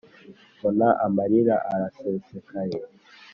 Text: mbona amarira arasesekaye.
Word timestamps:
mbona 0.57 0.87
amarira 1.05 1.55
arasesekaye. 1.73 2.79